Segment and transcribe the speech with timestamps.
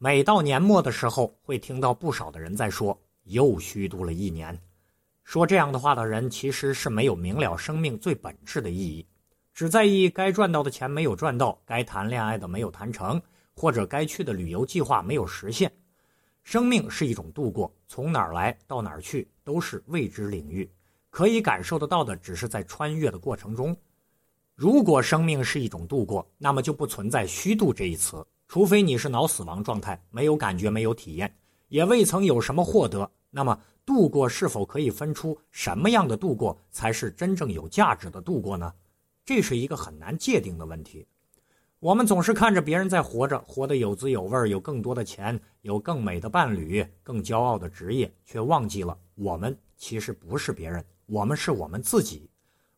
[0.00, 4.56] 每到年末的时候，会听到不少的人在说“又虚度了一年”。
[5.24, 9.04] 说这样的话的人，其实是没有明了生命最本质的意义，
[9.52, 13.20] 只在意该赚到的钱没有赚到，该谈恋爱的没有谈成，
[13.56, 15.68] 或者该去的旅游计划没有实现。
[16.44, 20.70] 生命是一种度过，从哪儿来到哪儿去都是未知领域，
[21.10, 23.76] 可以感受得到的只是在穿越的过程中。
[24.54, 31.32] 如果生命是一种度过，那么就不存在虚度这一词，除非你是脑死亡状态，没有感觉，没有体验，
[31.68, 33.08] 也未曾有什么获得。
[33.30, 38.72] 那么度过是否可以分出什么样的度过才是真正有价值的度过呢？
[39.22, 41.06] 这是一个很难界定的问题。
[41.78, 52.30] 我们总是看着别人在活着，活得有滋有味，有更多的钱，有更美的伴侣，更骄傲的职业，却忘记了我们其实不是别人，我们是我们自己。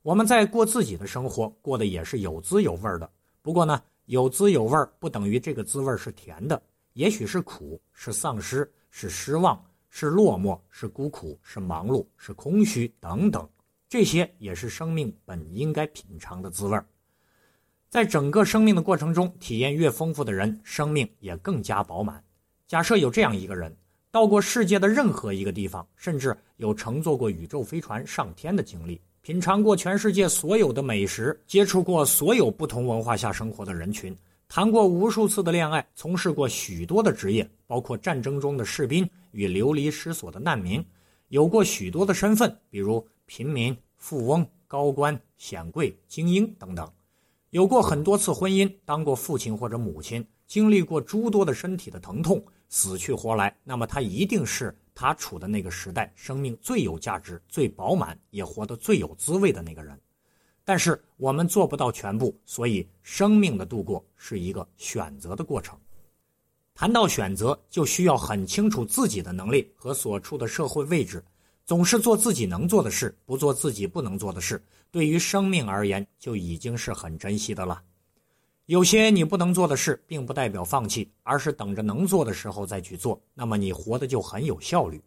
[0.00, 3.08] 我们在过自己的生活，过得也是有滋有味的。
[3.42, 6.60] 不过呢，有滋有味不等于这个滋味是甜的，
[6.92, 9.58] 也许是苦，是丧失，是失望。
[9.90, 13.48] 是落寞，是孤苦，是忙碌，是空虚，等等，
[13.88, 16.78] 这些也是生命本应该品尝的滋味
[17.88, 22.22] 在整个生命的过程中，体验越丰富的人，生命也更加饱满。
[22.66, 23.74] 假设有这样一个人，
[24.10, 34.16] 到过世界的任何一个地方，甚至有乘坐过宇宙飞船上天的经历，品尝过全世界所有的美食，接触过所有不同文化下生活的人群。
[34.48, 40.82] 谈过无数次的恋爱，从事过许多的职业，包括战争中的士兵与流离失所的难民，
[41.28, 46.90] 有过许多的身份，比如平民、富翁、高官、显贵、精英等等，
[47.50, 59.96] 有过很多次婚姻，当过父亲或者母亲，经历过诸多的身体的疼痛，死去活来，那么他一定是他处的那个时代生命最有价值、最饱满，也活得最有滋味的那个人。
[60.64, 65.78] 但是我们做不到全部，所以生命的度过是一个选择的过程。
[66.74, 71.24] 谈到选择，就需要很清楚自己的能力和所处的社会位置，
[71.64, 74.60] 总是做自己能做的事，不做自己不能做的事。
[74.90, 77.80] 对于生命而言，就已经是很珍惜的了。
[78.68, 83.18] 有些你不能做的事，并不代表放弃，而是等着能做的时候再去做。
[83.32, 85.02] 那么你活的就很有效率。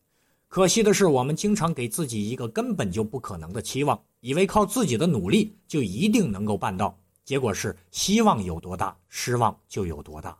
[0.47, 6.97] 可惜的是，我们经常给自己一个根本就不可能的期望，以为靠自己的努力就一定能够办到。
[7.23, 10.35] 结果是希望有多大，失望就有多大。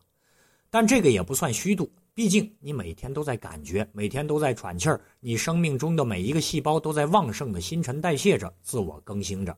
[0.72, 9.56] 但这个也不算虚度，毕竟你每天都在感觉，每天都在喘气儿，你生命中的每一个细胞都在旺盛的新陈代谢着，自我更新着。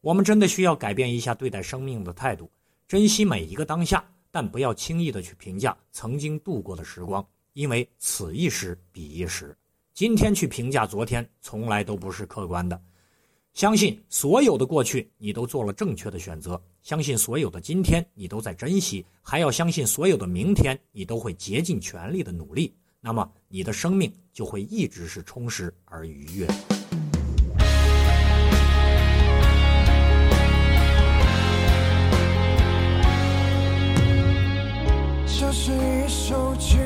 [0.00, 2.48] 我们真的需要改变一下对待生命的态度，
[2.86, 7.26] 珍惜每一个当下，但不要轻易的去评价曾经度过的时光。
[7.54, 9.56] 因为此一时彼一时，
[9.92, 12.80] 今天去评价昨天，从来都不是客观的。
[13.54, 22.72] 相信所有的过去，你都做了正确的选择；相信所有的今天，你都在珍惜；还要相信所有的明天，你都会竭尽全力的努力。
[23.00, 26.46] 那么，你的生命就会一直是充实而愉悦。
[35.40, 36.76] 这是一首简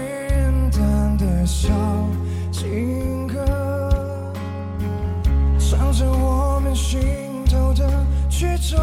[0.72, 1.72] 单的小
[2.50, 3.42] 情歌，
[5.58, 7.00] 唱着我们心
[7.46, 8.76] 头的曲折。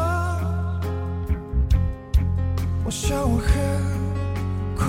[2.83, 3.45] 我想我很
[4.75, 4.87] 快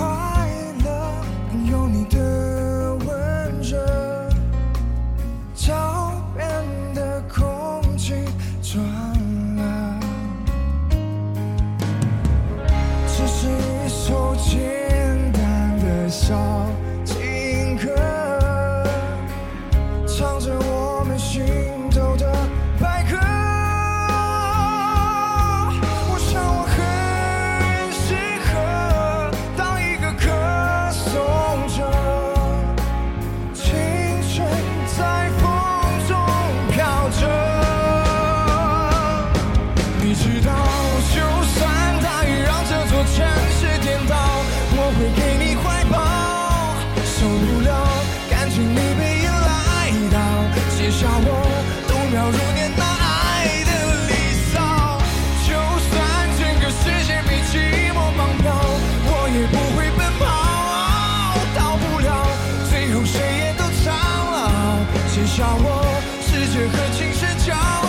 [65.43, 67.80] 我世界和琴声交